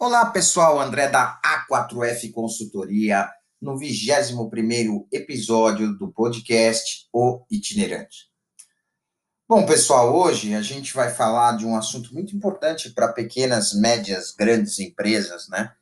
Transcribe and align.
Olá, 0.00 0.26
pessoal. 0.26 0.80
André 0.80 1.08
da 1.08 1.40
A4F 1.44 2.30
Consultoria, 2.30 3.28
no 3.60 3.74
21º 3.74 5.08
episódio 5.10 5.92
do 5.98 6.12
podcast 6.12 7.08
O 7.12 7.44
Itinerante. 7.50 8.30
Bom, 9.48 9.66
pessoal, 9.66 10.16
hoje 10.16 10.54
a 10.54 10.62
gente 10.62 10.94
vai 10.94 11.12
falar 11.12 11.56
de 11.56 11.66
um 11.66 11.76
assunto 11.76 12.14
muito 12.14 12.36
importante 12.36 12.90
para 12.90 13.12
pequenas, 13.12 13.74
médias, 13.74 14.30
grandes 14.30 14.78
empresas, 14.78 15.48
né? 15.48 15.72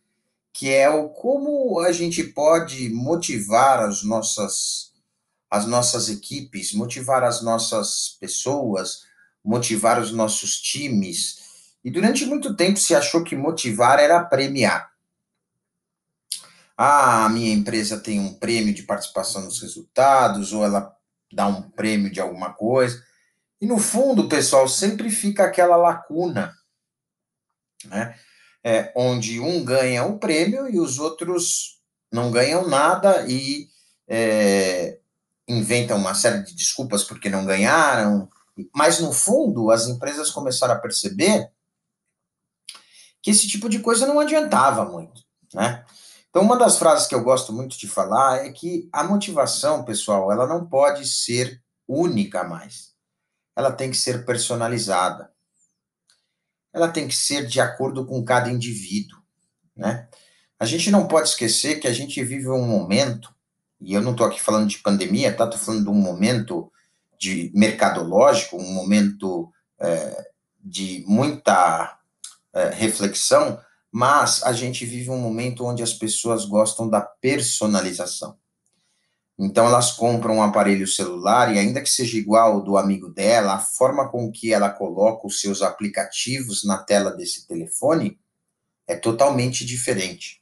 Que 0.51 0.73
é 0.73 0.89
o 0.89 1.11
como 1.11 1.81
a 1.81 1.93
gente 1.93 2.25
pode 2.25 2.89
motivar 2.89 3.81
as 3.81 4.03
nossas 4.03 4.95
as 5.51 5.67
nossas 5.67 6.09
equipes, 6.09 6.73
motivar 6.73 7.23
as 7.23 7.43
nossas 7.43 8.17
pessoas, 8.19 9.03
motivar 9.45 10.01
os 10.01 10.11
nossos 10.11 10.57
times, 10.59 11.46
e 11.87 11.91
durante 11.93 12.27
muito 12.27 12.57
tempo 12.57 12.81
se 12.81 12.97
achou 12.97 13.23
que 13.23 13.37
motivar 13.37 14.01
era 14.01 14.25
premiar. 14.25 14.91
Ah, 16.77 17.25
a 17.25 17.29
minha 17.29 17.55
empresa 17.55 18.01
tem 18.01 18.19
um 18.19 18.35
prêmio 18.35 18.75
de 18.75 18.83
participação 18.83 19.43
nos 19.43 19.63
resultados, 19.63 20.53
ou 20.53 20.65
ela 20.65 20.93
dá 21.33 21.47
um 21.47 21.63
prêmio 21.63 22.11
de 22.11 22.21
alguma 22.21 22.53
coisa. 22.53 23.01
E 23.61 23.67
no 23.69 23.79
fundo, 23.79 24.29
pessoal, 24.29 24.69
sempre 24.69 25.09
fica 25.11 25.45
aquela 25.45 25.77
lacuna, 25.77 26.53
né? 27.85 28.17
É, 28.65 28.93
onde 28.97 29.39
um 29.39 29.65
ganha 29.65 30.05
um 30.05 30.19
prêmio 30.19 30.69
e 30.69 30.81
os 30.81 30.99
outros 30.99 31.81
não 32.11 32.33
ganham 32.33 32.67
nada 32.67 33.25
e 33.29 33.69
é, 34.09 34.99
inventam 35.47 35.99
uma 35.99 36.17
série 36.17 36.43
de 36.43 36.53
desculpas 36.53 37.05
porque 37.05 37.31
não 37.31 37.47
ganharam. 37.47 38.29
Mas 38.75 38.99
no 38.99 39.13
fundo, 39.13 39.71
as 39.71 39.87
empresas 39.87 40.33
começaram 40.33 40.75
a 40.75 40.81
perceber 40.81 41.49
que 43.27 43.31
esse 43.33 43.49
tipo 43.49 43.69
de 43.69 43.81
coisa 43.81 44.07
não 44.07 44.21
adiantava 44.21 44.85
muito, 44.85 45.21
né? 45.53 45.85
Então, 46.31 46.45
uma 46.45 46.57
das 46.57 46.79
frases 46.79 47.09
que 47.09 47.15
eu 47.15 47.25
gosto 47.25 47.53
muito 47.53 47.77
de 47.77 47.89
falar 47.89 48.47
é 48.47 48.53
que 48.53 48.89
a 48.93 49.03
motivação, 49.03 49.85
pessoal, 49.85 50.31
ela 50.31 50.47
não 50.47 50.65
pode 50.65 51.05
ser 51.09 51.61
única 51.89 52.45
mais. 52.45 52.95
Ela 53.57 53.73
tem 53.73 53.91
que 53.91 53.97
ser 53.97 54.25
personalizada. 54.25 55.29
Ela 56.73 56.87
tem 56.87 57.09
que 57.09 57.17
ser 57.17 57.49
de 57.49 57.61
acordo 57.61 58.07
com 58.07 58.25
cada 58.25 58.49
indivíduo, 58.49 59.19
né? 59.75 60.09
A 60.57 60.65
gente 60.65 60.89
não 60.89 61.09
pode 61.09 61.31
esquecer 61.31 61.81
que 61.81 61.89
a 61.89 61.93
gente 61.93 62.23
vive 62.23 62.49
um 62.49 62.65
momento, 62.65 63.35
e 63.81 63.93
eu 63.93 64.01
não 64.01 64.13
estou 64.13 64.25
aqui 64.25 64.41
falando 64.41 64.69
de 64.69 64.79
pandemia, 64.79 65.35
tá? 65.35 65.47
Estou 65.47 65.59
falando 65.59 65.83
de 65.83 65.91
um 65.91 65.95
momento 65.95 66.71
de 67.19 67.51
mercadológico, 67.57 68.57
um 68.57 68.73
momento 68.73 69.53
é, 69.81 70.31
de 70.63 71.03
muita 71.09 71.99
é, 72.57 72.71
reflexão, 72.71 73.61
mas 73.93 74.43
a 74.43 74.53
gente 74.55 74.87
vive 74.87 75.11
um 75.11 75.19
momento 75.19 75.65
onde 75.65 75.83
as 75.83 75.93
pessoas 75.93 76.47
gostam 76.47 76.89
da 76.89 77.03
personalização. 77.03 78.39
Então 79.39 79.67
elas 79.67 79.93
compram 79.93 80.37
um 80.37 80.43
aparelho 80.43 80.87
celular 80.87 81.55
e 81.55 81.59
ainda 81.59 81.83
que 81.83 81.91
seja 81.91 82.17
igual 82.17 82.55
ao 82.55 82.65
do 82.65 82.79
amigo 82.79 83.11
dela, 83.11 83.57
a 83.57 83.59
forma 83.59 84.09
com 84.09 84.33
que 84.33 84.55
ela 84.55 84.71
coloca 84.71 85.27
os 85.27 85.39
seus 85.39 85.61
aplicativos 85.61 86.65
na 86.65 86.79
tela 86.79 87.11
desse 87.11 87.47
telefone 87.47 88.19
é 88.87 88.97
totalmente 88.97 89.63
diferente. 89.63 90.41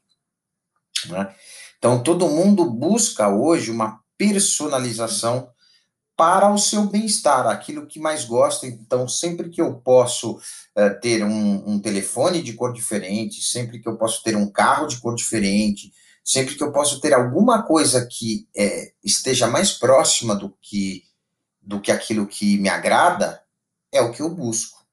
Né? 1.09 1.35
Então 1.79 2.01
todo 2.01 2.29
mundo 2.29 2.71
busca 2.71 3.29
hoje 3.29 3.73
uma 3.73 4.01
personalização 4.17 5.51
para 6.17 6.53
o 6.53 6.59
seu 6.59 6.87
bem-estar, 6.87 7.47
aquilo 7.47 7.87
que 7.87 7.99
mais 7.99 8.25
gosta. 8.25 8.67
Então, 8.67 9.09
sempre 9.09 9.51
que 9.51 9.61
eu 9.61 9.75
posso 9.75 10.37
uh, 10.37 11.01
ter 11.01 11.25
um, 11.25 11.73
um, 11.73 11.81
telefone 11.81 12.43
de 12.43 12.53
cor 12.53 12.73
diferente, 12.73 13.43
sempre 13.43 13.81
que 13.81 13.89
eu 13.89 13.97
posso 13.97 14.23
ter 14.23 14.37
um 14.37 14.51
carro 14.51 14.87
de 14.87 15.01
cor 15.01 15.15
diferente, 15.15 15.93
sempre 16.25 16.55
que 16.55 16.63
eu 16.63 16.73
posso 16.73 17.01
ter 17.01 17.13
alguma 17.13 17.63
coisa 17.63 18.07
que 18.07 18.49
é, 18.57 18.93
esteja 19.03 19.47
mais 19.47 19.73
próxima 19.73 20.35
do 20.35 20.57
que, 20.61 21.03
do 21.61 21.81
que 21.81 21.91
aquilo 21.91 22.27
que 22.27 22.59
me 22.59 22.69
agrada, 22.69 23.43
é 23.93 24.01
o 24.01 24.13
que 24.13 24.23
eu 24.23 24.31
busco. 24.31 24.85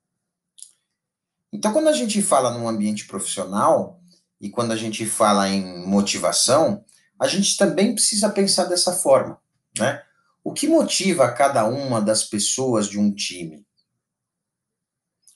Então, 1.53 1.71
quando 1.71 1.89
a 1.89 1.93
gente 1.93 2.21
fala 2.21 2.51
num 2.51 2.67
ambiente 2.67 3.05
profissional 3.05 3.99
e 4.39 4.49
quando 4.49 4.71
a 4.71 4.77
gente 4.77 5.05
fala 5.05 5.49
em 5.49 5.85
motivação, 5.85 6.83
a 7.19 7.27
gente 7.27 7.57
também 7.57 7.93
precisa 7.93 8.29
pensar 8.29 8.65
dessa 8.65 8.93
forma, 8.93 9.39
né? 9.77 10.01
O 10.43 10.53
que 10.53 10.67
motiva 10.67 11.31
cada 11.31 11.65
uma 11.65 12.01
das 12.01 12.23
pessoas 12.23 12.87
de 12.87 12.99
um 12.99 13.13
time? 13.13 13.65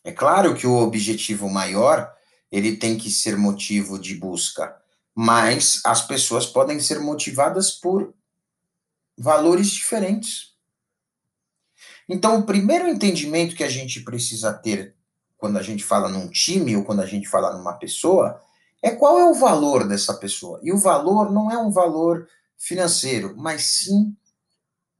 É 0.03 0.11
claro 0.11 0.55
que 0.55 0.67
o 0.67 0.77
objetivo 0.77 1.49
maior, 1.49 2.11
ele 2.51 2.77
tem 2.77 2.97
que 2.97 3.09
ser 3.11 3.37
motivo 3.37 3.99
de 3.99 4.15
busca, 4.15 4.75
mas 5.13 5.81
as 5.85 6.05
pessoas 6.05 6.45
podem 6.45 6.79
ser 6.79 6.99
motivadas 6.99 7.71
por 7.71 8.13
valores 9.17 9.69
diferentes. 9.69 10.53
Então, 12.07 12.39
o 12.39 12.45
primeiro 12.45 12.87
entendimento 12.87 13.55
que 13.55 13.63
a 13.63 13.69
gente 13.69 14.01
precisa 14.01 14.53
ter 14.53 14.95
quando 15.37 15.57
a 15.57 15.61
gente 15.61 15.83
fala 15.83 16.09
num 16.09 16.29
time 16.29 16.75
ou 16.75 16.83
quando 16.83 17.01
a 17.01 17.05
gente 17.05 17.27
fala 17.27 17.55
numa 17.55 17.73
pessoa 17.73 18.41
é 18.81 18.91
qual 18.91 19.19
é 19.19 19.25
o 19.25 19.33
valor 19.33 19.87
dessa 19.87 20.13
pessoa. 20.13 20.59
E 20.63 20.71
o 20.71 20.77
valor 20.77 21.31
não 21.31 21.51
é 21.51 21.57
um 21.57 21.71
valor 21.71 22.27
financeiro, 22.57 23.35
mas 23.35 23.63
sim 23.63 24.15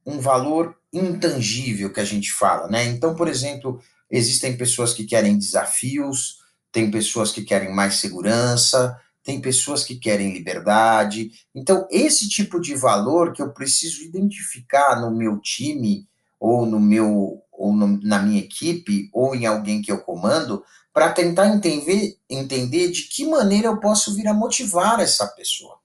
um 0.06 0.20
valor 0.20 0.76
intangível 0.92 1.92
que 1.92 2.00
a 2.00 2.04
gente 2.04 2.32
fala, 2.32 2.68
né? 2.68 2.84
Então, 2.84 3.14
por 3.14 3.28
exemplo, 3.28 3.80
existem 4.10 4.56
pessoas 4.56 4.94
que 4.94 5.04
querem 5.04 5.36
desafios, 5.36 6.38
tem 6.70 6.90
pessoas 6.90 7.32
que 7.32 7.42
querem 7.42 7.74
mais 7.74 7.96
segurança, 7.96 8.96
tem 9.24 9.40
pessoas 9.40 9.82
que 9.82 9.96
querem 9.96 10.32
liberdade. 10.32 11.32
Então, 11.52 11.86
esse 11.90 12.28
tipo 12.28 12.60
de 12.60 12.76
valor 12.76 13.32
que 13.32 13.42
eu 13.42 13.52
preciso 13.52 14.04
identificar 14.04 15.00
no 15.00 15.10
meu 15.10 15.40
time 15.40 16.06
ou 16.38 16.64
no 16.64 16.78
meu 16.78 17.42
ou 17.50 17.72
no, 17.72 17.98
na 18.02 18.20
minha 18.20 18.40
equipe 18.40 19.08
ou 19.12 19.34
em 19.34 19.46
alguém 19.46 19.80
que 19.80 19.90
eu 19.90 19.98
comando, 19.98 20.62
para 20.92 21.10
tentar 21.12 21.48
entender, 21.48 22.16
entender 22.28 22.90
de 22.90 23.04
que 23.04 23.26
maneira 23.26 23.68
eu 23.68 23.80
posso 23.80 24.14
vir 24.14 24.28
a 24.28 24.34
motivar 24.34 25.00
essa 25.00 25.26
pessoa. 25.28 25.78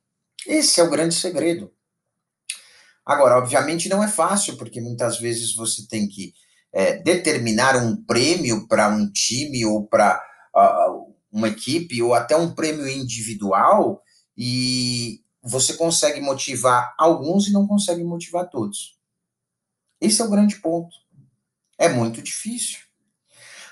Esse 0.45 0.79
é 0.79 0.83
o 0.83 0.89
grande 0.89 1.15
segredo. 1.15 1.71
Agora, 3.05 3.37
obviamente, 3.37 3.89
não 3.89 4.03
é 4.03 4.07
fácil, 4.07 4.57
porque 4.57 4.79
muitas 4.79 5.19
vezes 5.19 5.55
você 5.55 5.87
tem 5.87 6.07
que 6.07 6.33
é, 6.73 6.97
determinar 7.01 7.75
um 7.75 7.95
prêmio 8.03 8.67
para 8.67 8.87
um 8.89 9.11
time 9.11 9.65
ou 9.65 9.87
para 9.87 10.21
uh, 10.55 11.13
uma 11.31 11.47
equipe, 11.47 12.01
ou 12.01 12.13
até 12.13 12.35
um 12.35 12.53
prêmio 12.53 12.87
individual, 12.87 14.01
e 14.37 15.21
você 15.43 15.73
consegue 15.73 16.21
motivar 16.21 16.93
alguns 16.97 17.47
e 17.47 17.51
não 17.51 17.67
consegue 17.67 18.03
motivar 18.03 18.49
todos. 18.49 18.97
Esse 19.99 20.21
é 20.21 20.25
o 20.25 20.29
grande 20.29 20.57
ponto. 20.57 20.95
É 21.77 21.89
muito 21.89 22.21
difícil. 22.21 22.79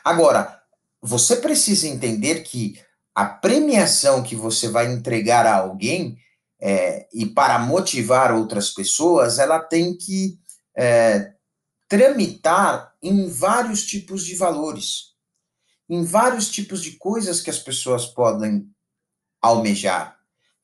Agora, 0.03 0.61
você 1.01 1.35
precisa 1.35 1.87
entender 1.87 2.41
que 2.41 2.81
a 3.13 3.25
premiação 3.25 4.23
que 4.23 4.35
você 4.35 4.69
vai 4.69 4.91
entregar 4.91 5.45
a 5.45 5.57
alguém 5.57 6.17
é, 6.61 7.07
e 7.13 7.25
para 7.25 7.57
motivar 7.59 8.33
outras 8.33 8.69
pessoas, 8.71 9.39
ela 9.39 9.59
tem 9.59 9.95
que 9.95 10.37
é, 10.77 11.33
tramitar 11.87 12.93
em 13.01 13.27
vários 13.29 13.85
tipos 13.85 14.25
de 14.25 14.35
valores, 14.35 15.15
em 15.89 16.03
vários 16.03 16.49
tipos 16.49 16.83
de 16.83 16.97
coisas 16.97 17.41
que 17.41 17.49
as 17.49 17.59
pessoas 17.59 18.05
podem 18.05 18.69
almejar. 19.41 20.17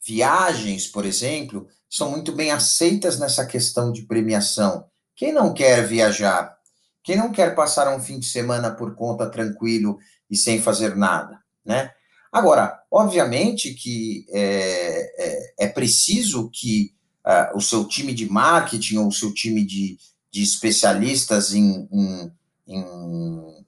Viagens, 0.06 0.86
por 0.88 1.06
exemplo, 1.06 1.68
são 1.90 2.12
muito 2.12 2.32
bem 2.34 2.52
aceitas 2.52 3.18
nessa 3.18 3.46
questão 3.46 3.92
de 3.92 4.04
premiação. 4.04 4.86
Quem 5.16 5.32
não 5.32 5.54
quer 5.54 5.88
viajar? 5.88 6.56
Quem 7.04 7.16
não 7.16 7.32
quer 7.32 7.56
passar 7.56 7.96
um 7.96 8.02
fim 8.02 8.20
de 8.20 8.26
semana 8.26 8.70
por 8.70 8.96
conta 8.96 9.30
tranquilo 9.30 9.98
e 10.30 10.36
sem 10.36 10.62
fazer 10.62 10.96
nada, 10.96 11.40
né? 11.64 11.92
Agora, 12.36 12.84
obviamente 12.92 13.74
que 13.74 14.26
é, 14.30 15.14
é, 15.18 15.54
é 15.60 15.68
preciso 15.70 16.50
que 16.52 16.94
uh, 17.26 17.56
o 17.58 17.62
seu 17.62 17.88
time 17.88 18.14
de 18.14 18.30
marketing 18.30 18.98
ou 18.98 19.08
o 19.08 19.14
seu 19.14 19.34
time 19.34 19.64
de, 19.64 19.98
de 20.30 20.44
especialistas 20.44 21.54
em, 21.54 21.88
em, 21.90 22.32
em, 22.68 23.66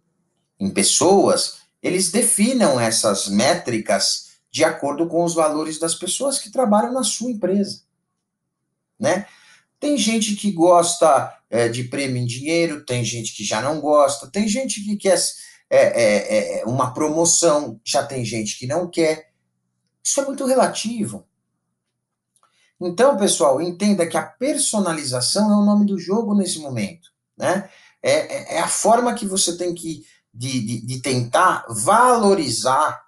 em 0.60 0.70
pessoas, 0.70 1.60
eles 1.82 2.12
definam 2.12 2.78
essas 2.78 3.30
métricas 3.30 4.32
de 4.52 4.66
acordo 4.66 5.08
com 5.08 5.24
os 5.24 5.34
valores 5.34 5.80
das 5.80 5.96
pessoas 5.96 6.38
que 6.38 6.52
trabalham 6.52 6.92
na 6.92 7.06
sua 7.06 7.32
empresa, 7.32 7.84
né? 9.00 9.28
Tem 9.80 9.98
gente 9.98 10.36
que 10.36 10.52
gosta 10.52 11.34
é, 11.50 11.70
de 11.70 11.86
prêmio 11.86 12.22
em 12.22 12.26
dinheiro, 12.26 12.84
tem 12.84 13.06
gente 13.06 13.34
que 13.34 13.46
já 13.46 13.62
não 13.62 13.80
gosta, 13.80 14.28
tem 14.28 14.46
gente 14.46 14.84
que 14.84 14.98
quer 14.98 15.18
é, 15.70 15.78
é, 15.80 16.60
é, 16.60 16.66
uma 16.66 16.94
promoção, 16.94 17.80
já 17.84 18.06
tem 18.06 18.24
gente 18.24 18.58
que 18.58 18.68
não 18.68 18.90
quer. 18.90 19.32
Isso 20.04 20.20
é 20.22 20.26
muito 20.26 20.46
relativo. 20.46 21.28
Então, 22.80 23.18
pessoal, 23.18 23.60
entenda 23.62 24.08
que 24.08 24.18
a 24.18 24.24
personalização 24.26 25.52
é 25.52 25.56
o 25.56 25.66
nome 25.66 25.86
do 25.86 25.98
jogo 25.98 26.36
nesse 26.36 26.60
momento, 26.60 27.10
né? 27.36 27.70
É, 28.02 28.12
é, 28.12 28.56
é 28.58 28.60
a 28.60 28.68
forma 28.68 29.14
que 29.16 29.26
você 29.26 29.58
tem 29.58 29.74
que 29.74 30.06
de, 30.34 30.62
de, 30.62 30.86
de 30.86 31.02
tentar 31.02 31.66
valorizar 31.68 33.04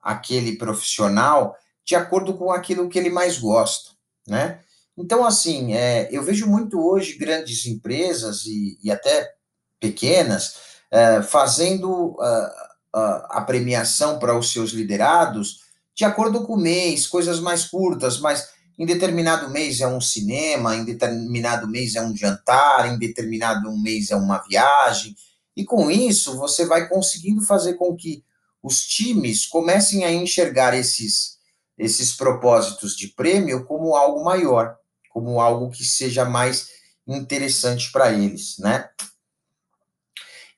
aquele 0.00 0.56
profissional 0.56 1.54
de 1.84 1.94
acordo 1.94 2.34
com 2.34 2.50
aquilo 2.50 2.88
que 2.88 2.98
ele 2.98 3.10
mais 3.10 3.38
gosta, 3.38 3.90
né? 4.26 4.60
Então, 4.96 5.24
assim, 5.24 5.74
é, 5.74 6.08
eu 6.10 6.22
vejo 6.22 6.46
muito 6.46 6.80
hoje 6.80 7.16
grandes 7.16 7.66
empresas 7.66 8.44
e, 8.46 8.78
e 8.82 8.90
até 8.90 9.30
pequenas 9.78 10.69
é, 10.90 11.22
fazendo 11.22 12.12
uh, 12.12 12.70
a 12.92 13.42
premiação 13.46 14.18
para 14.18 14.36
os 14.36 14.52
seus 14.52 14.70
liderados 14.70 15.60
de 16.00 16.04
acordo 16.06 16.46
com 16.46 16.54
o 16.54 16.60
mês, 16.60 17.06
coisas 17.06 17.40
mais 17.40 17.66
curtas, 17.66 18.18
mas 18.18 18.48
em 18.78 18.86
determinado 18.86 19.50
mês 19.50 19.82
é 19.82 19.86
um 19.86 20.00
cinema, 20.00 20.74
em 20.74 20.82
determinado 20.82 21.68
mês 21.68 21.94
é 21.94 22.00
um 22.00 22.16
jantar, 22.16 22.90
em 22.90 22.98
determinado 22.98 23.70
mês 23.76 24.10
é 24.10 24.16
uma 24.16 24.38
viagem. 24.38 25.14
E 25.54 25.62
com 25.62 25.90
isso, 25.90 26.38
você 26.38 26.64
vai 26.64 26.88
conseguindo 26.88 27.42
fazer 27.42 27.74
com 27.74 27.94
que 27.94 28.24
os 28.62 28.80
times 28.80 29.44
comecem 29.44 30.02
a 30.04 30.10
enxergar 30.10 30.74
esses, 30.74 31.36
esses 31.76 32.12
propósitos 32.16 32.96
de 32.96 33.08
prêmio 33.08 33.66
como 33.66 33.94
algo 33.94 34.24
maior, 34.24 34.76
como 35.10 35.38
algo 35.38 35.70
que 35.70 35.84
seja 35.84 36.24
mais 36.24 36.68
interessante 37.06 37.92
para 37.92 38.10
eles, 38.10 38.56
né? 38.58 38.88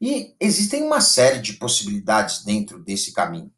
E 0.02 0.34
existem 0.40 0.82
uma 0.82 1.00
série 1.00 1.38
de 1.38 1.52
possibilidades 1.52 2.43
dentro 2.44 2.82
desse 2.82 3.12
caminho. 3.12 3.52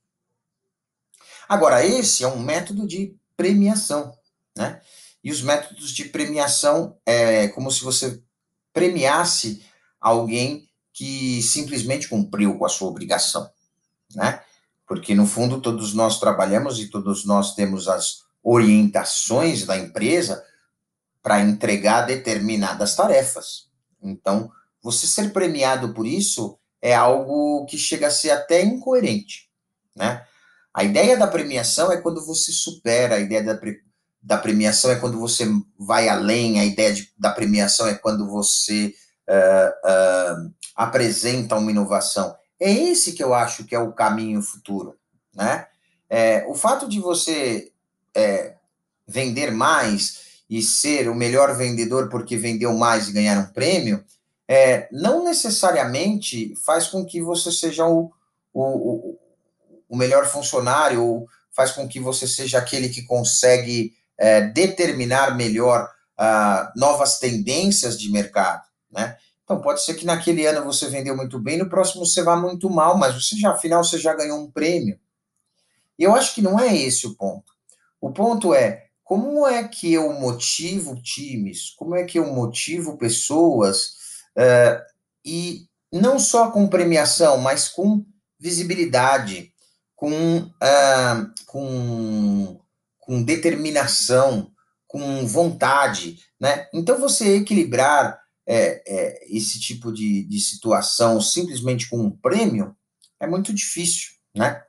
Agora, 1.48 1.82
esse 1.82 2.22
é 2.22 2.28
um 2.28 2.38
método 2.38 2.86
de 2.86 3.16
premiação, 3.34 4.14
né? 4.54 4.78
E 5.22 5.32
os 5.32 5.40
métodos 5.40 5.90
de 5.90 6.04
premiação 6.04 6.98
é 7.06 7.48
como 7.48 7.70
se 7.70 7.82
você 7.82 8.22
premiasse 8.74 9.64
alguém 9.98 10.68
que 10.92 11.42
simplesmente 11.42 12.08
cumpriu 12.08 12.58
com 12.58 12.66
a 12.66 12.68
sua 12.68 12.88
obrigação, 12.88 13.50
né? 14.14 14.44
Porque 14.86 15.14
no 15.14 15.26
fundo 15.26 15.62
todos 15.62 15.94
nós 15.94 16.20
trabalhamos 16.20 16.78
e 16.78 16.88
todos 16.88 17.24
nós 17.24 17.54
temos 17.54 17.88
as 17.88 18.22
orientações 18.42 19.64
da 19.64 19.78
empresa 19.78 20.44
para 21.22 21.40
entregar 21.40 22.02
determinadas 22.02 22.94
tarefas. 22.94 23.70
Então, 24.02 24.52
você 24.84 25.06
ser 25.06 25.32
premiado 25.32 25.94
por 25.94 26.06
isso 26.06 26.58
é 26.82 26.94
algo 26.94 27.64
que 27.64 27.78
chega 27.78 28.08
a 28.08 28.10
ser 28.10 28.30
até 28.30 28.62
incoerente, 28.62 29.48
né? 29.96 30.22
A 30.74 30.84
ideia 30.84 31.16
da 31.16 31.26
premiação 31.26 31.90
é 31.90 31.96
quando 31.96 32.22
você 32.26 32.52
supera, 32.52 33.14
a 33.14 33.20
ideia 33.20 33.42
da, 33.42 33.56
pre, 33.56 33.80
da 34.20 34.36
premiação 34.36 34.90
é 34.90 34.96
quando 34.96 35.18
você 35.18 35.46
vai 35.78 36.08
além, 36.10 36.60
a 36.60 36.64
ideia 36.66 36.92
de, 36.92 37.10
da 37.16 37.30
premiação 37.30 37.86
é 37.86 37.94
quando 37.94 38.28
você 38.28 38.92
uh, 39.26 40.44
uh, 40.46 40.54
apresenta 40.76 41.56
uma 41.56 41.70
inovação. 41.70 42.36
É 42.60 42.70
esse 42.70 43.12
que 43.12 43.22
eu 43.24 43.32
acho 43.32 43.64
que 43.64 43.74
é 43.74 43.78
o 43.78 43.92
caminho 43.92 44.42
futuro, 44.42 44.98
né? 45.34 45.66
É, 46.10 46.44
o 46.46 46.54
fato 46.54 46.86
de 46.86 47.00
você 47.00 47.72
é, 48.14 48.56
vender 49.08 49.50
mais 49.50 50.42
e 50.50 50.60
ser 50.60 51.08
o 51.08 51.14
melhor 51.14 51.56
vendedor 51.56 52.10
porque 52.10 52.36
vendeu 52.36 52.74
mais 52.74 53.08
e 53.08 53.12
ganhar 53.12 53.38
um 53.38 53.52
prêmio 53.52 54.04
é, 54.48 54.88
não 54.92 55.24
necessariamente 55.24 56.54
faz 56.64 56.86
com 56.86 57.04
que 57.04 57.20
você 57.22 57.50
seja 57.50 57.86
o, 57.86 58.12
o, 58.52 59.18
o 59.88 59.96
melhor 59.96 60.26
funcionário, 60.26 61.02
ou 61.02 61.26
faz 61.52 61.70
com 61.70 61.88
que 61.88 62.00
você 62.00 62.26
seja 62.26 62.58
aquele 62.58 62.88
que 62.88 63.02
consegue 63.02 63.92
é, 64.18 64.42
determinar 64.42 65.36
melhor 65.36 65.88
uh, 66.18 66.78
novas 66.78 67.18
tendências 67.18 67.98
de 67.98 68.10
mercado, 68.10 68.62
né? 68.90 69.16
Então 69.44 69.60
pode 69.60 69.84
ser 69.84 69.94
que 69.94 70.06
naquele 70.06 70.46
ano 70.46 70.64
você 70.64 70.88
vendeu 70.88 71.14
muito 71.14 71.38
bem, 71.38 71.58
no 71.58 71.68
próximo 71.68 72.06
você 72.06 72.22
vá 72.22 72.34
muito 72.34 72.70
mal, 72.70 72.96
mas 72.96 73.14
você 73.14 73.36
já, 73.36 73.50
afinal, 73.50 73.84
você 73.84 73.98
já 73.98 74.14
ganhou 74.14 74.38
um 74.38 74.50
prêmio. 74.50 74.98
E 75.98 76.02
eu 76.02 76.14
acho 76.14 76.34
que 76.34 76.42
não 76.42 76.58
é 76.58 76.74
esse 76.74 77.06
o 77.06 77.14
ponto. 77.14 77.52
O 78.00 78.10
ponto 78.10 78.54
é 78.54 78.86
como 79.04 79.46
é 79.46 79.68
que 79.68 79.92
eu 79.92 80.12
motivo 80.14 81.00
times, 81.02 81.70
como 81.76 81.94
é 81.94 82.04
que 82.04 82.18
eu 82.18 82.32
motivo 82.32 82.96
pessoas 82.96 83.96
Uh, 84.36 84.82
e 85.24 85.66
não 85.92 86.18
só 86.18 86.50
com 86.50 86.66
premiação, 86.66 87.38
mas 87.38 87.68
com 87.68 88.04
visibilidade, 88.38 89.52
com, 89.94 90.38
uh, 90.38 91.32
com, 91.46 92.60
com 92.98 93.22
determinação, 93.22 94.50
com 94.86 95.26
vontade, 95.26 96.18
né? 96.40 96.68
Então, 96.72 96.98
você 97.00 97.36
equilibrar 97.36 98.20
é, 98.46 98.82
é, 98.86 99.36
esse 99.36 99.58
tipo 99.58 99.92
de, 99.92 100.24
de 100.24 100.38
situação 100.38 101.20
simplesmente 101.20 101.88
com 101.88 101.98
um 101.98 102.10
prêmio 102.10 102.76
é 103.18 103.26
muito 103.26 103.52
difícil, 103.54 104.10
né? 104.36 104.62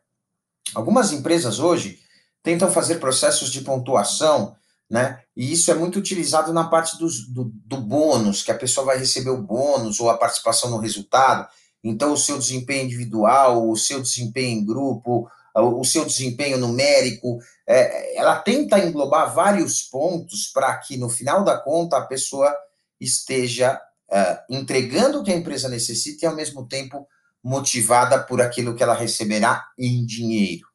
Algumas 0.73 1.11
empresas 1.11 1.59
hoje 1.59 1.99
tentam 2.41 2.71
fazer 2.71 2.95
processos 2.95 3.51
de 3.51 3.61
pontuação 3.61 4.55
né? 4.89 5.19
E 5.35 5.51
isso 5.51 5.71
é 5.71 5.73
muito 5.73 5.97
utilizado 5.97 6.53
na 6.53 6.65
parte 6.65 6.97
dos, 6.97 7.27
do, 7.27 7.51
do 7.65 7.77
bônus, 7.77 8.43
que 8.43 8.51
a 8.51 8.57
pessoa 8.57 8.85
vai 8.85 8.97
receber 8.97 9.31
o 9.31 9.41
bônus 9.41 9.99
ou 9.99 10.09
a 10.09 10.17
participação 10.17 10.69
no 10.69 10.77
resultado. 10.77 11.47
Então, 11.83 12.13
o 12.13 12.17
seu 12.17 12.37
desempenho 12.37 12.85
individual, 12.85 13.69
o 13.69 13.75
seu 13.75 14.01
desempenho 14.01 14.59
em 14.59 14.65
grupo, 14.65 15.29
o 15.55 15.83
seu 15.83 16.05
desempenho 16.05 16.57
numérico, 16.57 17.39
é, 17.67 18.17
ela 18.17 18.37
tenta 18.39 18.79
englobar 18.79 19.33
vários 19.33 19.83
pontos 19.83 20.47
para 20.47 20.75
que, 20.77 20.97
no 20.97 21.09
final 21.09 21.43
da 21.43 21.57
conta, 21.57 21.97
a 21.97 22.05
pessoa 22.05 22.53
esteja 22.99 23.79
é, 24.11 24.43
entregando 24.49 25.19
o 25.19 25.23
que 25.23 25.31
a 25.31 25.35
empresa 25.35 25.69
necessita 25.69 26.25
e, 26.25 26.27
ao 26.27 26.35
mesmo 26.35 26.67
tempo, 26.67 27.07
motivada 27.43 28.21
por 28.23 28.41
aquilo 28.41 28.75
que 28.75 28.83
ela 28.83 28.95
receberá 28.95 29.65
em 29.77 30.05
dinheiro. 30.05 30.67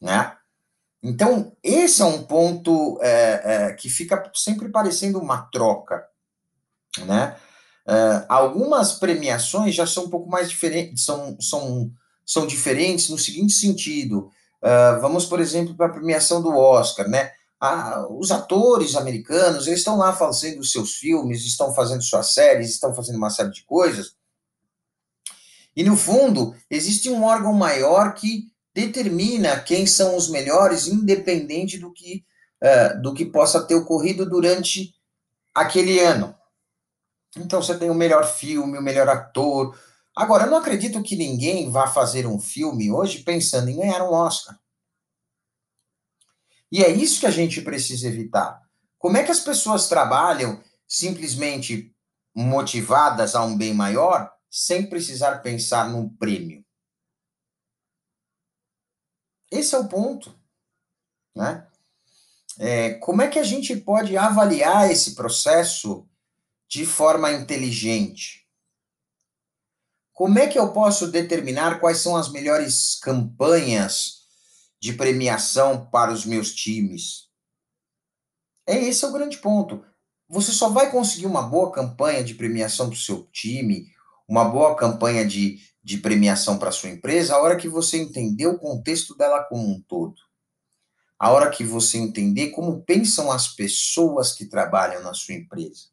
Né? 0.00 0.36
Então, 1.08 1.52
esse 1.62 2.02
é 2.02 2.04
um 2.04 2.24
ponto 2.24 2.98
é, 3.00 3.42
é, 3.44 3.72
que 3.74 3.88
fica 3.88 4.30
sempre 4.34 4.68
parecendo 4.68 5.20
uma 5.20 5.42
troca, 5.52 6.04
né? 7.04 7.36
É, 7.88 8.26
algumas 8.28 8.94
premiações 8.94 9.72
já 9.72 9.86
são 9.86 10.06
um 10.06 10.10
pouco 10.10 10.28
mais 10.28 10.50
diferentes, 10.50 11.04
são, 11.04 11.40
são, 11.40 11.92
são 12.24 12.44
diferentes 12.44 13.08
no 13.08 13.18
seguinte 13.18 13.52
sentido. 13.52 14.28
Uh, 14.60 15.00
vamos, 15.00 15.26
por 15.26 15.38
exemplo, 15.38 15.76
para 15.76 15.86
a 15.86 15.92
premiação 15.92 16.42
do 16.42 16.56
Oscar, 16.56 17.08
né? 17.08 17.30
Ah, 17.60 18.04
os 18.10 18.32
atores 18.32 18.96
americanos, 18.96 19.68
eles 19.68 19.78
estão 19.78 19.96
lá 19.96 20.12
fazendo 20.12 20.64
seus 20.64 20.94
filmes, 20.94 21.44
estão 21.44 21.72
fazendo 21.72 22.02
suas 22.02 22.34
séries, 22.34 22.70
estão 22.70 22.92
fazendo 22.92 23.16
uma 23.16 23.30
série 23.30 23.52
de 23.52 23.64
coisas. 23.64 24.16
E, 25.76 25.84
no 25.84 25.96
fundo, 25.96 26.56
existe 26.68 27.08
um 27.08 27.22
órgão 27.22 27.52
maior 27.52 28.14
que 28.14 28.50
determina 28.76 29.58
quem 29.58 29.86
são 29.86 30.14
os 30.14 30.28
melhores, 30.28 30.86
independente 30.86 31.78
do 31.78 31.90
que, 31.90 32.22
uh, 32.62 33.00
do 33.00 33.14
que 33.14 33.24
possa 33.24 33.66
ter 33.66 33.74
ocorrido 33.74 34.28
durante 34.28 34.94
aquele 35.54 35.98
ano. 35.98 36.36
Então 37.34 37.62
você 37.62 37.78
tem 37.78 37.88
o 37.88 37.94
melhor 37.94 38.26
filme, 38.26 38.76
o 38.76 38.82
melhor 38.82 39.08
ator. 39.08 39.74
Agora, 40.14 40.44
eu 40.44 40.50
não 40.50 40.58
acredito 40.58 41.02
que 41.02 41.16
ninguém 41.16 41.70
vá 41.70 41.86
fazer 41.86 42.26
um 42.26 42.38
filme 42.38 42.92
hoje 42.92 43.22
pensando 43.22 43.70
em 43.70 43.76
ganhar 43.76 44.04
um 44.04 44.12
Oscar. 44.12 44.58
E 46.70 46.84
é 46.84 46.90
isso 46.90 47.20
que 47.20 47.26
a 47.26 47.30
gente 47.30 47.62
precisa 47.62 48.06
evitar. 48.08 48.60
Como 48.98 49.16
é 49.16 49.22
que 49.22 49.30
as 49.30 49.40
pessoas 49.40 49.88
trabalham 49.88 50.62
simplesmente 50.86 51.94
motivadas 52.34 53.34
a 53.34 53.42
um 53.42 53.56
bem 53.56 53.72
maior 53.72 54.30
sem 54.50 54.86
precisar 54.86 55.38
pensar 55.38 55.88
num 55.88 56.08
prêmio? 56.08 56.65
Esse 59.50 59.74
é 59.74 59.78
o 59.78 59.88
ponto, 59.88 60.34
né? 61.34 61.66
É, 62.58 62.94
como 62.94 63.20
é 63.22 63.28
que 63.28 63.38
a 63.38 63.44
gente 63.44 63.76
pode 63.76 64.16
avaliar 64.16 64.90
esse 64.90 65.14
processo 65.14 66.08
de 66.68 66.86
forma 66.86 67.30
inteligente? 67.32 68.46
Como 70.12 70.38
é 70.38 70.46
que 70.46 70.58
eu 70.58 70.72
posso 70.72 71.08
determinar 71.08 71.78
quais 71.78 71.98
são 71.98 72.16
as 72.16 72.32
melhores 72.32 72.98
campanhas 72.98 74.22
de 74.80 74.94
premiação 74.94 75.86
para 75.90 76.10
os 76.10 76.24
meus 76.24 76.54
times? 76.54 77.26
É 78.66 78.76
esse 78.82 79.04
é 79.04 79.08
o 79.08 79.12
grande 79.12 79.36
ponto. 79.38 79.84
Você 80.28 80.50
só 80.50 80.70
vai 80.70 80.90
conseguir 80.90 81.26
uma 81.26 81.42
boa 81.42 81.70
campanha 81.70 82.24
de 82.24 82.34
premiação 82.34 82.86
para 82.86 82.94
o 82.94 83.00
seu 83.00 83.24
time, 83.26 83.92
uma 84.28 84.44
boa 84.44 84.74
campanha 84.76 85.24
de 85.24 85.60
de 85.86 85.98
premiação 85.98 86.58
para 86.58 86.72
sua 86.72 86.90
empresa 86.90 87.36
a 87.36 87.40
hora 87.40 87.54
que 87.54 87.68
você 87.68 87.96
entender 87.96 88.48
o 88.48 88.58
contexto 88.58 89.16
dela 89.16 89.44
como 89.44 89.62
um 89.62 89.80
todo. 89.80 90.16
A 91.16 91.30
hora 91.30 91.48
que 91.48 91.62
você 91.62 91.96
entender 91.96 92.48
como 92.48 92.82
pensam 92.82 93.30
as 93.30 93.54
pessoas 93.54 94.32
que 94.32 94.46
trabalham 94.46 95.00
na 95.00 95.14
sua 95.14 95.36
empresa. 95.36 95.84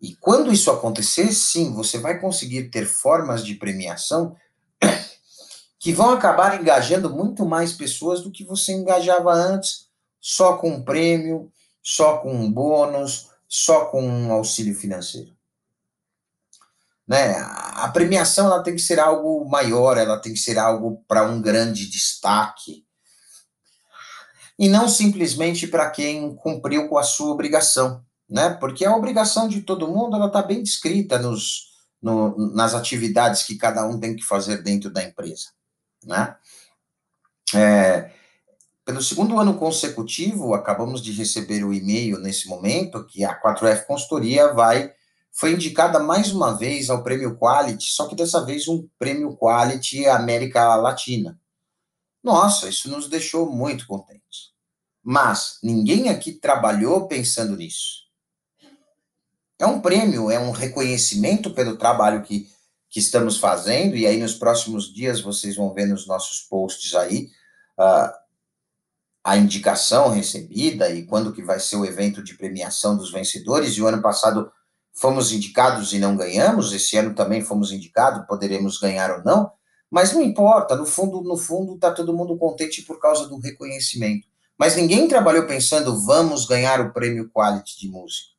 E 0.00 0.16
quando 0.16 0.50
isso 0.50 0.70
acontecer, 0.70 1.30
sim, 1.34 1.74
você 1.74 1.98
vai 1.98 2.18
conseguir 2.18 2.70
ter 2.70 2.86
formas 2.86 3.44
de 3.44 3.56
premiação 3.56 4.34
que 5.78 5.92
vão 5.92 6.08
acabar 6.08 6.58
engajando 6.58 7.10
muito 7.10 7.44
mais 7.44 7.74
pessoas 7.74 8.22
do 8.22 8.32
que 8.32 8.42
você 8.42 8.72
engajava 8.72 9.34
antes, 9.34 9.90
só 10.18 10.56
com 10.56 10.70
um 10.70 10.82
prêmio, 10.82 11.52
só 11.82 12.16
com 12.16 12.34
um 12.34 12.50
bônus, 12.50 13.28
só 13.46 13.84
com 13.84 14.02
um 14.02 14.32
auxílio 14.32 14.74
financeiro. 14.74 15.35
Né? 17.06 17.36
A 17.38 17.88
premiação 17.92 18.46
ela 18.46 18.62
tem 18.62 18.74
que 18.74 18.82
ser 18.82 18.98
algo 18.98 19.48
maior, 19.48 19.96
ela 19.96 20.18
tem 20.18 20.32
que 20.32 20.38
ser 20.38 20.58
algo 20.58 21.04
para 21.06 21.22
um 21.24 21.40
grande 21.40 21.88
destaque. 21.88 22.84
E 24.58 24.68
não 24.68 24.88
simplesmente 24.88 25.66
para 25.66 25.90
quem 25.90 26.34
cumpriu 26.34 26.88
com 26.88 26.98
a 26.98 27.02
sua 27.02 27.30
obrigação, 27.30 28.02
né? 28.28 28.50
Porque 28.50 28.84
a 28.84 28.96
obrigação 28.96 29.48
de 29.48 29.60
todo 29.60 29.86
mundo 29.86 30.16
ela 30.16 30.28
está 30.28 30.42
bem 30.42 30.62
descrita 30.62 31.18
nos, 31.18 31.66
no, 32.02 32.54
nas 32.54 32.74
atividades 32.74 33.42
que 33.42 33.56
cada 33.56 33.86
um 33.86 34.00
tem 34.00 34.16
que 34.16 34.24
fazer 34.24 34.62
dentro 34.62 34.90
da 34.90 35.04
empresa, 35.04 35.48
né? 36.02 36.34
É, 37.54 38.10
pelo 38.84 39.02
segundo 39.02 39.38
ano 39.38 39.54
consecutivo, 39.58 40.54
acabamos 40.54 41.02
de 41.02 41.12
receber 41.12 41.62
o 41.62 41.74
e-mail 41.74 42.18
nesse 42.18 42.48
momento 42.48 43.04
que 43.06 43.24
a 43.24 43.38
4F 43.40 43.84
Consultoria 43.84 44.52
vai 44.52 44.92
foi 45.38 45.52
indicada 45.52 45.98
mais 45.98 46.32
uma 46.32 46.56
vez 46.56 46.88
ao 46.88 47.02
Prêmio 47.02 47.36
Quality, 47.36 47.90
só 47.90 48.08
que 48.08 48.16
dessa 48.16 48.42
vez 48.42 48.66
um 48.68 48.88
Prêmio 48.98 49.36
Quality 49.36 50.06
América 50.06 50.74
Latina. 50.76 51.38
Nossa, 52.24 52.70
isso 52.70 52.88
nos 52.88 53.06
deixou 53.06 53.52
muito 53.52 53.86
contentes. 53.86 54.54
Mas 55.04 55.58
ninguém 55.62 56.08
aqui 56.08 56.32
trabalhou 56.32 57.06
pensando 57.06 57.54
nisso. 57.54 58.06
É 59.58 59.66
um 59.66 59.80
prêmio, 59.80 60.30
é 60.30 60.38
um 60.38 60.52
reconhecimento 60.52 61.52
pelo 61.52 61.76
trabalho 61.76 62.22
que, 62.22 62.48
que 62.88 62.98
estamos 62.98 63.36
fazendo, 63.36 63.94
e 63.94 64.06
aí 64.06 64.18
nos 64.18 64.34
próximos 64.34 64.92
dias 64.92 65.20
vocês 65.20 65.54
vão 65.54 65.72
ver 65.74 65.86
nos 65.86 66.06
nossos 66.06 66.40
posts 66.40 66.94
aí 66.94 67.28
uh, 67.78 68.10
a 69.22 69.36
indicação 69.36 70.08
recebida 70.08 70.88
e 70.88 71.04
quando 71.04 71.32
que 71.32 71.42
vai 71.42 71.60
ser 71.60 71.76
o 71.76 71.84
evento 71.84 72.22
de 72.22 72.34
premiação 72.34 72.96
dos 72.96 73.12
vencedores, 73.12 73.74
e 73.74 73.82
o 73.82 73.86
ano 73.86 74.00
passado 74.00 74.50
fomos 74.96 75.30
indicados 75.30 75.92
e 75.92 75.98
não 75.98 76.16
ganhamos, 76.16 76.72
esse 76.72 76.96
ano 76.96 77.14
também 77.14 77.42
fomos 77.42 77.70
indicados, 77.70 78.26
poderemos 78.26 78.78
ganhar 78.78 79.18
ou 79.18 79.22
não, 79.22 79.52
mas 79.90 80.12
não 80.12 80.22
importa, 80.22 80.74
no 80.74 80.86
fundo, 80.86 81.22
no 81.22 81.36
fundo 81.36 81.74
está 81.74 81.92
todo 81.92 82.16
mundo 82.16 82.36
contente 82.36 82.82
por 82.82 82.98
causa 82.98 83.28
do 83.28 83.38
reconhecimento. 83.38 84.26
Mas 84.58 84.74
ninguém 84.74 85.06
trabalhou 85.06 85.46
pensando, 85.46 86.02
vamos 86.04 86.46
ganhar 86.46 86.80
o 86.80 86.92
prêmio 86.92 87.30
Quality 87.30 87.78
de 87.78 87.88
música, 87.88 88.30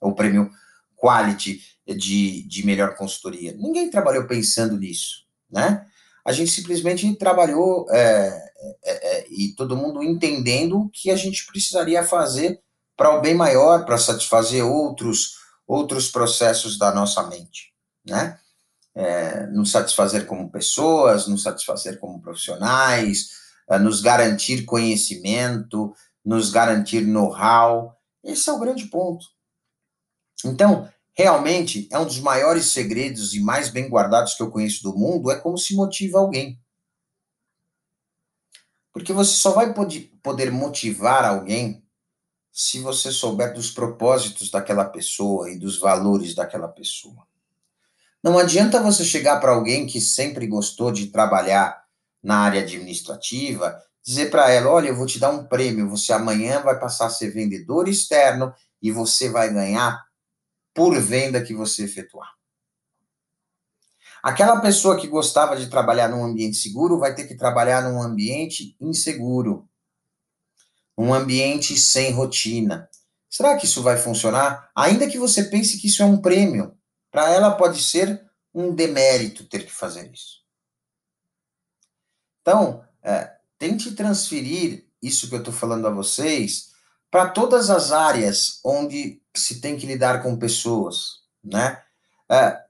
o 0.00 0.12
prêmio 0.12 0.48
Quality 0.96 1.60
de, 1.86 2.42
de 2.44 2.64
melhor 2.64 2.94
consultoria. 2.94 3.52
Ninguém 3.58 3.90
trabalhou 3.90 4.26
pensando 4.26 4.78
nisso, 4.78 5.26
né? 5.50 5.84
A 6.24 6.32
gente 6.32 6.50
simplesmente 6.50 7.12
trabalhou 7.16 7.86
é, 7.90 8.50
é, 8.84 9.18
é, 9.18 9.26
e 9.30 9.54
todo 9.56 9.76
mundo 9.76 10.02
entendendo 10.02 10.78
o 10.78 10.90
que 10.90 11.10
a 11.10 11.16
gente 11.16 11.46
precisaria 11.46 12.04
fazer 12.04 12.60
para 12.96 13.16
o 13.16 13.20
bem 13.20 13.34
maior, 13.34 13.84
para 13.84 13.96
satisfazer 13.96 14.64
outros 14.64 15.38
outros 15.68 16.10
processos 16.10 16.78
da 16.78 16.92
nossa 16.94 17.22
mente, 17.28 17.74
né? 18.04 18.40
É, 18.94 19.46
nos 19.48 19.70
satisfazer 19.70 20.26
como 20.26 20.50
pessoas, 20.50 21.28
nos 21.28 21.42
satisfazer 21.42 22.00
como 22.00 22.20
profissionais, 22.20 23.28
é, 23.68 23.78
nos 23.78 24.00
garantir 24.00 24.64
conhecimento, 24.64 25.94
nos 26.24 26.50
garantir 26.50 27.02
know-how. 27.02 27.94
Esse 28.24 28.48
é 28.48 28.52
o 28.52 28.58
grande 28.58 28.86
ponto. 28.86 29.24
Então, 30.44 30.90
realmente, 31.14 31.86
é 31.92 31.98
um 31.98 32.06
dos 32.06 32.18
maiores 32.18 32.66
segredos 32.72 33.34
e 33.34 33.40
mais 33.40 33.68
bem 33.68 33.88
guardados 33.88 34.34
que 34.34 34.42
eu 34.42 34.50
conheço 34.50 34.82
do 34.82 34.96
mundo, 34.96 35.30
é 35.30 35.38
como 35.38 35.58
se 35.58 35.76
motiva 35.76 36.18
alguém. 36.18 36.58
Porque 38.92 39.12
você 39.12 39.32
só 39.32 39.52
vai 39.52 39.72
poder 40.22 40.50
motivar 40.50 41.24
alguém 41.24 41.86
se 42.60 42.80
você 42.80 43.12
souber 43.12 43.54
dos 43.54 43.70
propósitos 43.70 44.50
daquela 44.50 44.84
pessoa 44.84 45.48
e 45.48 45.56
dos 45.56 45.78
valores 45.78 46.34
daquela 46.34 46.66
pessoa. 46.66 47.24
Não 48.20 48.36
adianta 48.36 48.82
você 48.82 49.04
chegar 49.04 49.38
para 49.38 49.52
alguém 49.52 49.86
que 49.86 50.00
sempre 50.00 50.44
gostou 50.44 50.90
de 50.90 51.06
trabalhar 51.06 51.84
na 52.20 52.38
área 52.38 52.62
administrativa, 52.62 53.80
dizer 54.02 54.28
para 54.28 54.50
ela: 54.50 54.72
olha, 54.72 54.88
eu 54.88 54.96
vou 54.96 55.06
te 55.06 55.20
dar 55.20 55.30
um 55.30 55.46
prêmio, 55.46 55.88
você 55.88 56.12
amanhã 56.12 56.60
vai 56.60 56.76
passar 56.80 57.06
a 57.06 57.10
ser 57.10 57.30
vendedor 57.30 57.86
externo 57.86 58.52
e 58.82 58.90
você 58.90 59.30
vai 59.30 59.54
ganhar 59.54 60.04
por 60.74 61.00
venda 61.00 61.40
que 61.40 61.54
você 61.54 61.84
efetuar. 61.84 62.32
Aquela 64.20 64.60
pessoa 64.60 64.98
que 64.98 65.06
gostava 65.06 65.56
de 65.56 65.70
trabalhar 65.70 66.08
num 66.08 66.24
ambiente 66.24 66.56
seguro 66.56 66.98
vai 66.98 67.14
ter 67.14 67.28
que 67.28 67.36
trabalhar 67.36 67.82
num 67.82 68.02
ambiente 68.02 68.76
inseguro 68.80 69.67
um 70.98 71.14
ambiente 71.14 71.78
sem 71.78 72.10
rotina. 72.10 72.90
Será 73.30 73.56
que 73.56 73.66
isso 73.66 73.82
vai 73.82 73.96
funcionar? 73.96 74.68
Ainda 74.74 75.08
que 75.08 75.16
você 75.16 75.44
pense 75.44 75.78
que 75.80 75.86
isso 75.86 76.02
é 76.02 76.06
um 76.06 76.20
prêmio, 76.20 76.76
para 77.10 77.30
ela 77.30 77.52
pode 77.52 77.80
ser 77.80 78.20
um 78.52 78.74
demérito 78.74 79.44
ter 79.44 79.64
que 79.64 79.72
fazer 79.72 80.10
isso. 80.12 80.38
Então, 82.40 82.84
é, 83.00 83.32
tente 83.56 83.94
transferir 83.94 84.88
isso 85.00 85.28
que 85.28 85.34
eu 85.36 85.38
estou 85.38 85.54
falando 85.54 85.86
a 85.86 85.90
vocês 85.90 86.72
para 87.10 87.28
todas 87.28 87.70
as 87.70 87.92
áreas 87.92 88.60
onde 88.64 89.22
se 89.36 89.60
tem 89.60 89.76
que 89.76 89.86
lidar 89.86 90.22
com 90.22 90.36
pessoas, 90.36 91.20
né? 91.44 91.80
É, 92.30 92.60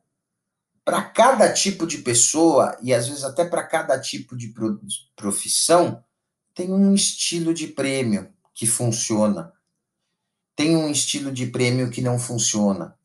para 0.85 1.03
cada 1.03 1.53
tipo 1.53 1.87
de 1.87 1.99
pessoa 1.99 2.77
e 2.83 2.93
às 2.93 3.09
vezes 3.09 3.25
até 3.25 3.45
para 3.45 3.67
cada 3.67 3.99
tipo 4.01 4.37
de 4.37 4.53
profissão, 5.17 6.05
tem 6.59 6.73
um 6.73 6.93
estilo 6.93 7.55
de 7.55 7.69
prêmio 7.69 8.35
que 8.53 8.67
funciona. 8.67 9.53
Tem 10.57 10.77
um 10.77 10.91
estilo 10.91 11.31
de 11.31 11.47
prêmio 11.47 11.89
que 11.89 12.01
não 12.01 12.19
funciona. 12.19 12.99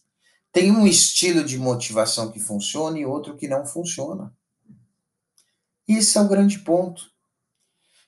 Tem 0.52 0.72
um 0.72 0.88
estilo 0.88 1.44
de 1.44 1.60
motivação 1.60 2.32
que 2.32 2.40
funciona 2.40 2.98
e 2.98 3.06
outro 3.06 3.38
que 3.38 3.48
não 3.48 3.64
funciona. 3.64 4.36
Esse 5.88 6.18
é 6.18 6.22
o 6.22 6.28
grande 6.28 6.58
ponto. 6.58 7.04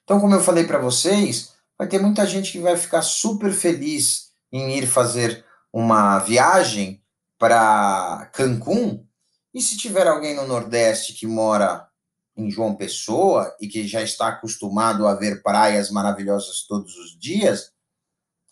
Então, 0.04 0.20
como 0.20 0.34
eu 0.34 0.42
falei 0.42 0.64
para 0.64 0.80
vocês, 0.80 1.54
vai 1.78 1.88
ter 1.88 2.02
muita 2.02 2.26
gente 2.26 2.52
que 2.52 2.60
vai 2.60 2.76
ficar 2.76 3.04
super 3.04 3.54
feliz 3.54 4.32
em 4.52 4.76
ir 4.80 4.88
fazer 4.88 5.46
uma 5.72 6.18
viagem 6.18 7.04
para 7.38 8.32
Cancún. 8.34 9.06
E 9.54 9.62
se 9.62 9.78
tiver 9.78 10.08
alguém 10.08 10.36
no 10.36 10.48
Nordeste 10.48 11.14
que 11.14 11.28
mora 11.28 11.88
em 12.36 12.50
João 12.52 12.76
Pessoa 12.76 13.56
e 13.60 13.68
que 13.68 13.88
já 13.88 14.02
está 14.02 14.28
acostumado 14.28 15.08
a 15.08 15.16
ver 15.16 15.42
praias 15.42 15.90
maravilhosas 15.90 16.64
todos 16.68 16.96
os 16.98 17.18
dias, 17.18 17.72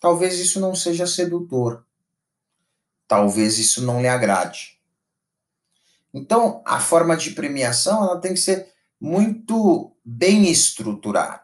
talvez 0.00 0.38
isso 0.38 0.58
não 0.58 0.74
seja 0.74 1.06
sedutor. 1.06 1.86
Talvez 3.06 3.58
isso 3.58 3.82
não 3.82 4.00
lhe 4.00 4.08
agrade. 4.08 4.80
Então, 6.12 6.62
a 6.64 6.80
forma 6.80 7.16
de 7.16 7.32
premiação 7.32 8.02
ela 8.02 8.20
tem 8.20 8.32
que 8.32 8.40
ser 8.40 8.72
muito 9.00 9.94
bem 10.04 10.50
estruturada. 10.50 11.42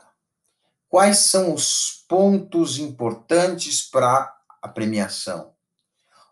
Quais 0.88 1.18
são 1.18 1.52
os 1.52 2.04
pontos 2.08 2.78
importantes 2.78 3.82
para 3.82 4.34
a 4.62 4.68
premiação? 4.68 5.52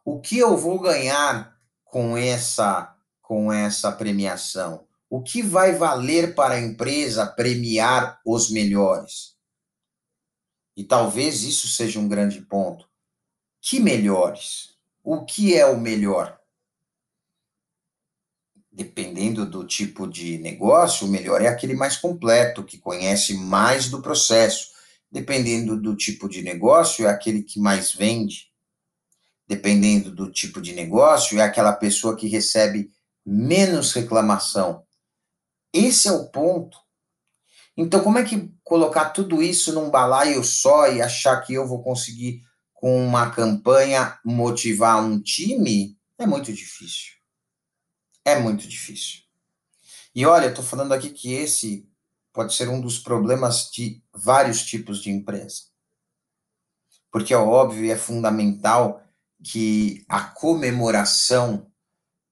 O 0.05 0.21
que 0.21 0.39
eu 0.39 0.57
vou 0.57 0.81
ganhar 0.81 1.57
com 1.85 2.17
essa 2.17 2.95
com 3.21 3.53
essa 3.53 3.93
premiação? 3.93 4.88
O 5.11 5.23
que 5.23 5.41
vai 5.41 5.73
valer 5.73 6.35
para 6.35 6.55
a 6.55 6.61
empresa 6.61 7.27
premiar 7.27 8.21
os 8.27 8.51
melhores? 8.51 9.39
E 10.77 10.85
talvez 10.85 11.45
isso 11.45 11.67
seja 11.67 11.99
um 11.99 12.07
grande 12.07 12.43
ponto. 12.43 12.87
Que 13.63 13.81
melhores? 13.81 14.77
O 15.03 15.25
que 15.25 15.57
é 15.57 15.65
o 15.65 15.81
melhor? 15.81 16.39
Dependendo 18.71 19.47
do 19.47 19.67
tipo 19.67 20.07
de 20.07 20.37
negócio, 20.39 21.07
o 21.07 21.11
melhor 21.11 21.41
é 21.41 21.49
aquele 21.49 21.75
mais 21.75 21.97
completo, 21.97 22.63
que 22.63 22.77
conhece 22.77 23.33
mais 23.33 23.89
do 23.89 24.03
processo. 24.03 24.69
Dependendo 25.11 25.81
do 25.81 25.97
tipo 25.97 26.29
de 26.29 26.43
negócio, 26.43 27.07
é 27.07 27.11
aquele 27.11 27.43
que 27.43 27.59
mais 27.59 27.95
vende. 27.95 28.53
Dependendo 29.47 30.15
do 30.15 30.31
tipo 30.31 30.61
de 30.61 30.75
negócio, 30.75 31.39
é 31.41 31.43
aquela 31.43 31.73
pessoa 31.73 32.15
que 32.15 32.29
recebe 32.29 32.93
menos 33.25 33.95
reclamação 33.95 34.87
esse 35.73 36.09
é 36.09 36.13
o 36.13 36.31
ponto. 36.31 36.79
Então, 37.77 38.03
como 38.03 38.19
é 38.19 38.25
que 38.25 38.53
colocar 38.65 39.11
tudo 39.11 39.43
isso 39.43 39.73
num 39.73 39.91
balaio 39.91 40.43
só 40.43 40.91
e 40.91 41.01
achar 41.01 41.41
que 41.43 41.55
eu 41.55 41.67
vou 41.67 41.83
conseguir, 41.83 42.43
com 42.75 43.05
uma 43.05 43.31
campanha, 43.31 44.19
motivar 44.25 45.03
um 45.03 45.21
time? 45.21 45.97
É 46.19 46.27
muito 46.27 46.53
difícil. 46.53 47.13
É 48.25 48.39
muito 48.39 48.67
difícil. 48.67 49.21
E 50.15 50.27
olha, 50.27 50.49
estou 50.49 50.65
falando 50.65 50.93
aqui 50.93 51.11
que 51.11 51.33
esse 51.33 51.89
pode 52.33 52.55
ser 52.55 52.69
um 52.69 52.81
dos 52.81 52.99
problemas 52.99 53.71
de 53.71 54.03
vários 54.13 54.65
tipos 54.65 55.01
de 55.01 55.11
empresa. 55.11 55.63
Porque 57.11 57.33
é 57.33 57.39
óbvio 57.39 57.85
e 57.85 57.91
é 57.91 57.97
fundamental 57.97 59.03
que 59.43 60.05
a 60.09 60.23
comemoração 60.23 61.71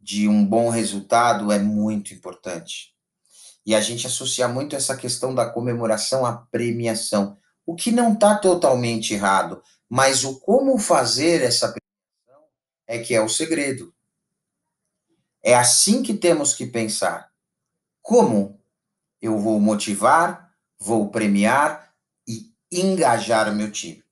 de 0.01 0.29
um 0.29 0.45
bom 0.45 0.71
resultado 0.71 1.51
é 1.53 1.59
muito 1.59 2.13
importante. 2.13 2.96
E 3.67 3.75
a 3.75 3.81
gente 3.81 4.07
associa 4.07 4.47
muito 4.47 4.77
essa 4.77 4.97
questão 4.97 5.35
da 5.35 5.51
comemoração 5.51 6.25
à 6.25 6.37
premiação, 6.37 7.37
o 7.67 7.75
que 7.75 7.91
não 7.91 8.13
está 8.13 8.39
totalmente 8.39 9.13
errado, 9.13 9.61
mas 9.89 10.23
o 10.23 10.39
como 10.39 10.79
fazer 10.79 11.43
essa 11.43 11.73
premiação 11.73 12.49
é 12.87 13.01
que 13.01 13.13
é 13.13 13.21
o 13.21 13.29
segredo. 13.29 13.93
É 15.43 15.57
assim 15.57 16.01
que 16.01 16.15
temos 16.15 16.55
que 16.55 16.65
pensar. 16.65 17.33
Como 18.01 18.61
eu 19.21 19.37
vou 19.41 19.59
motivar, 19.59 20.55
vou 20.79 21.11
premiar 21.11 21.93
e 22.27 22.55
engajar 22.71 23.51
o 23.51 23.55
meu 23.55 23.73
time? 23.73 24.05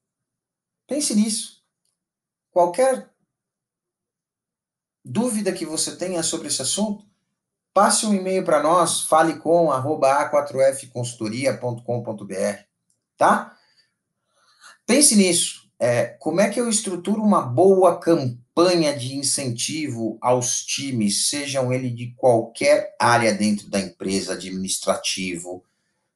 Pense 0.88 1.14
nisso. 1.14 1.64
Qualquer 2.50 3.08
dúvida 5.04 5.52
que 5.52 5.64
você 5.64 5.96
tenha 5.96 6.25
sobre 6.25 6.49
esse 6.49 6.62
assunto, 6.62 7.06
passe 7.75 8.07
um 8.07 8.14
e-mail 8.14 8.43
para 8.45 8.62
nós, 8.62 9.02
fale 9.02 9.35
com 9.40 9.71
a4fconsultoria.com.br, 9.71 12.62
tá? 13.19 13.54
Pense 14.87 15.16
nisso. 15.16 15.69
É, 15.78 16.16
como 16.21 16.40
é 16.40 16.49
que 16.49 16.59
eu 16.61 16.71
estruturo 16.71 17.21
uma 17.21 17.43
boa 17.43 17.99
campanha 17.99 18.97
de 18.97 19.16
incentivo 19.16 20.16
aos 20.21 20.64
times, 20.64 21.28
sejam 21.28 21.73
eles 21.73 21.97
de 21.97 22.14
qualquer 22.16 22.95
área 22.99 23.35
dentro 23.35 23.69
da 23.69 23.81
empresa, 23.81 24.35
administrativo, 24.35 25.64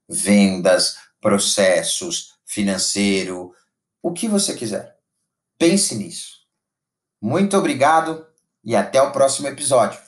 vendas, 0.08 0.96
processos, 1.20 2.38
financeiro, 2.46 3.52
o 4.00 4.12
que 4.12 4.28
você 4.28 4.54
quiser. 4.54 4.96
Pense 5.58 5.96
nisso. 5.96 6.38
Muito 7.20 7.56
obrigado 7.56 8.24
e 8.64 8.76
até 8.76 9.02
o 9.02 9.10
próximo 9.10 9.48
episódio. 9.48 10.07